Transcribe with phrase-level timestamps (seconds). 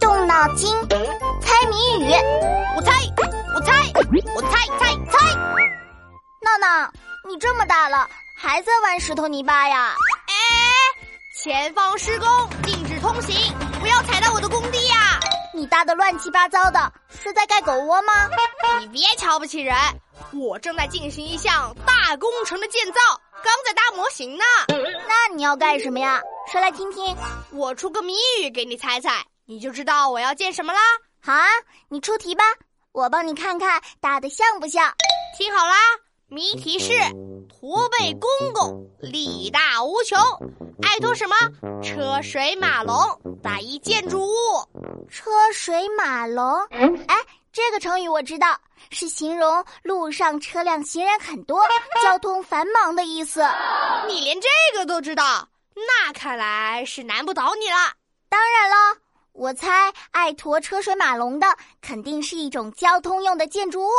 [0.00, 0.74] 动脑筋，
[1.42, 2.12] 猜谜语。
[2.76, 2.92] 我猜，
[3.54, 3.92] 我猜，
[4.34, 5.34] 我猜猜猜。
[6.40, 6.90] 闹闹，
[7.28, 9.94] 你这么大了，还在玩石头泥巴呀？
[10.28, 10.32] 哎，
[11.42, 12.28] 前方施工，
[12.64, 15.20] 禁止通行，不要踩到我的工地呀！
[15.54, 16.90] 你搭的乱七八糟的，
[17.22, 18.30] 是在盖狗窝吗？
[18.80, 19.76] 你别瞧不起人，
[20.32, 23.00] 我正在进行一项大工程的建造，
[23.44, 24.44] 刚在搭模型呢。
[25.06, 26.22] 那你要干什么呀？
[26.50, 27.14] 说来听听。
[27.52, 29.10] 我出个谜语给你猜猜，
[29.50, 30.78] 你就知道我要建什么啦。
[31.20, 31.44] 好啊，
[31.88, 32.44] 你出题吧，
[32.92, 34.94] 我帮你看看搭的像不像。
[35.36, 35.74] 听好啦，
[36.28, 36.92] 谜题是：
[37.48, 40.16] 驼背公公力大无穷，
[40.84, 41.34] 爱拖什么？
[41.82, 42.94] 车水马龙，
[43.42, 44.32] 打一建筑物。
[45.10, 46.64] 车水马龙，
[47.08, 47.16] 哎，
[47.52, 48.56] 这个成语我知道，
[48.92, 51.60] 是形容路上车辆行人很多，
[52.00, 53.44] 交通繁忙的意思。
[54.06, 57.94] 你连这个都知道，那看来是难不倒你了。
[58.28, 58.96] 当然了，
[59.32, 61.46] 我猜爱驮车水马龙的
[61.80, 63.90] 肯定是一种交通用的建筑物。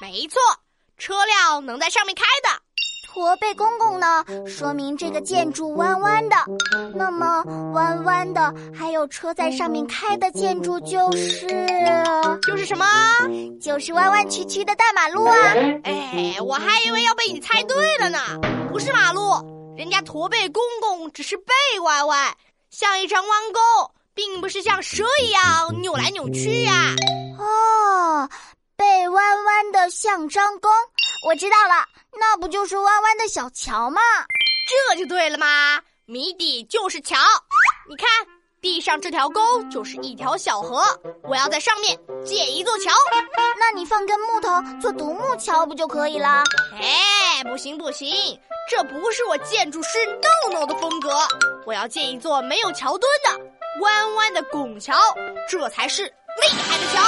[0.00, 0.40] 没错，
[0.96, 2.62] 车辆能在上面开的。
[3.06, 6.36] 驼背公公呢，说明这个建筑弯弯的。
[6.94, 11.46] 那么弯弯的，还有车在上面开的建筑就是
[12.46, 12.86] 就是什么？
[13.60, 15.34] 就是弯弯曲曲的大马路啊！
[15.84, 18.18] 哎，我还以为要被你猜对了呢。
[18.70, 22.36] 不是马路，人家驼背公公只是背弯弯，
[22.70, 26.72] 像一张弯钩，并不是像蛇一样扭来扭去呀。
[27.38, 28.28] 哦，
[28.74, 30.68] 背弯弯的像张弓，
[31.24, 31.86] 我知道了。
[32.18, 34.00] 那不就是弯弯的小桥吗？
[34.90, 35.80] 这就对了嘛！
[36.04, 37.16] 谜底就是桥。
[37.88, 38.08] 你看，
[38.60, 40.82] 地上这条沟就是一条小河，
[41.22, 42.90] 我要在上面建一座桥。
[43.56, 46.42] 那你放根木头做独木桥不就可以了？
[46.72, 48.12] 哎，不行不行，
[48.68, 51.08] 这不是我建筑师闹闹的风格。
[51.64, 54.94] 我要建一座没有桥墩的弯弯的拱桥，
[55.48, 57.02] 这才是厉害的桥。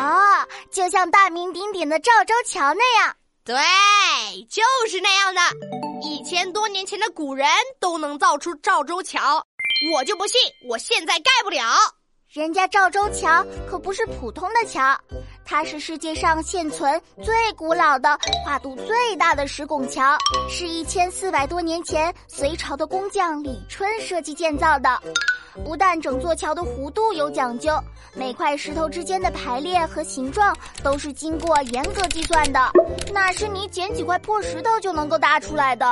[0.00, 3.16] 哦，就像大名鼎鼎的赵州桥那样。
[3.44, 3.56] 对，
[4.48, 5.40] 就是那样的。
[6.02, 7.46] 一千多年前的古人
[7.80, 9.44] 都能造出赵州桥，
[9.92, 11.62] 我就不信我现在盖不了。
[12.28, 14.98] 人家赵州桥可不是普通的桥，
[15.44, 20.16] 它是世界上现存最古老的、跨度最大的石拱桥，
[20.50, 25.00] 是一千四百多年前隋朝的工匠李春设计建造的。
[25.62, 27.78] 不但整座桥的弧度有讲究，
[28.14, 32.72] 每块石头之间的排列和形状都是经过严格计算的，
[33.12, 35.86] 哪是你捡几块破石头就能够搭出来的？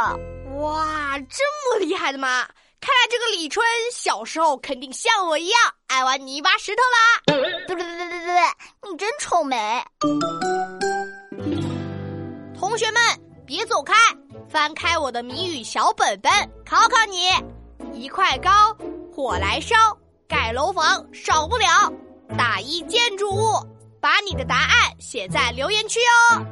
[0.57, 2.47] 哇，这么厉害的吗？
[2.81, 7.23] 看来这个李春小时候肯定像我一样爱玩泥巴石头啦！
[7.69, 9.81] 对对对对对对，你真臭美！
[12.59, 13.01] 同学们
[13.47, 13.95] 别走开，
[14.49, 16.33] 翻开我的谜语小本本，
[16.67, 17.29] 考考你：
[17.93, 18.51] 一块高。
[19.15, 19.77] 火来烧，
[20.27, 21.93] 盖楼房少不了，
[22.39, 23.61] 打一建筑物，
[24.01, 26.01] 把你的答案写在留言区
[26.33, 26.47] 哦。